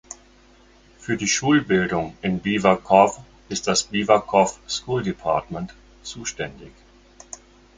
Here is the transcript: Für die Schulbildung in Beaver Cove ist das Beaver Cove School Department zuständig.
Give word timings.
Für 0.97 1.15
die 1.15 1.27
Schulbildung 1.27 2.17
in 2.23 2.39
Beaver 2.39 2.77
Cove 2.77 3.23
ist 3.49 3.67
das 3.67 3.83
Beaver 3.83 4.21
Cove 4.21 4.53
School 4.67 5.03
Department 5.03 5.75
zuständig. 6.01 6.71